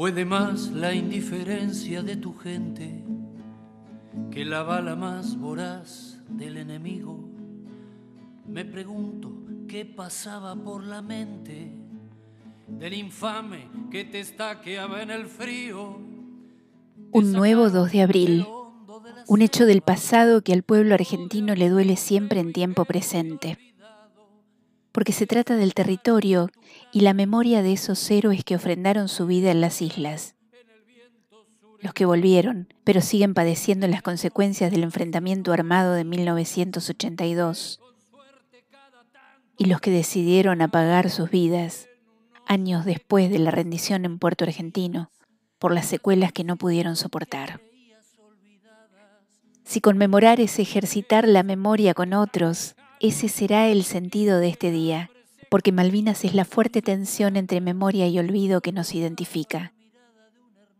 [0.00, 3.04] Puede más la indiferencia de tu gente
[4.30, 7.28] que la bala más voraz del enemigo.
[8.48, 9.30] Me pregunto
[9.68, 11.70] qué pasaba por la mente
[12.66, 15.98] del infame que te estaqueaba en el frío.
[17.12, 18.46] Un nuevo 2 de abril,
[19.26, 23.58] un hecho del pasado que al pueblo argentino le duele siempre en tiempo presente,
[25.00, 26.50] porque se trata del territorio
[26.92, 30.34] y la memoria de esos héroes que ofrendaron su vida en las islas.
[31.78, 37.80] Los que volvieron, pero siguen padeciendo las consecuencias del enfrentamiento armado de 1982.
[39.56, 41.88] Y los que decidieron apagar sus vidas
[42.46, 45.10] años después de la rendición en Puerto Argentino
[45.58, 47.62] por las secuelas que no pudieron soportar.
[49.64, 55.10] Si conmemorar es ejercitar la memoria con otros, ese será el sentido de este día,
[55.48, 59.72] porque Malvinas es la fuerte tensión entre memoria y olvido que nos identifica.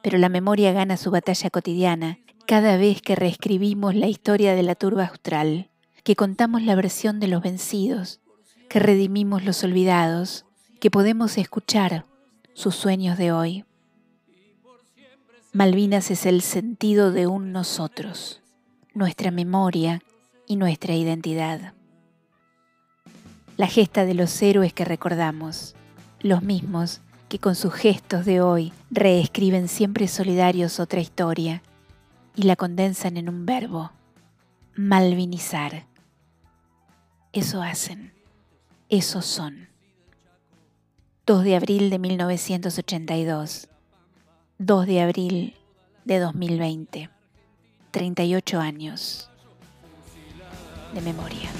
[0.00, 4.76] Pero la memoria gana su batalla cotidiana cada vez que reescribimos la historia de la
[4.76, 5.70] turba austral,
[6.04, 8.20] que contamos la versión de los vencidos,
[8.68, 10.44] que redimimos los olvidados,
[10.78, 12.04] que podemos escuchar
[12.52, 13.64] sus sueños de hoy.
[15.52, 18.40] Malvinas es el sentido de un nosotros,
[18.92, 20.00] nuestra memoria
[20.46, 21.74] y nuestra identidad.
[23.56, 25.76] La gesta de los héroes que recordamos,
[26.20, 31.62] los mismos que con sus gestos de hoy reescriben siempre solidarios otra historia
[32.34, 33.92] y la condensan en un verbo,
[34.74, 35.86] malvinizar.
[37.32, 38.12] Eso hacen,
[38.88, 39.68] eso son.
[41.26, 43.68] 2 de abril de 1982,
[44.58, 45.54] 2 de abril
[46.04, 47.10] de 2020,
[47.92, 49.30] 38 años
[50.92, 51.50] de memoria.